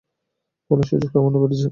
[0.71, 1.67] ফলে সূচক সামান্য বেড়েছে।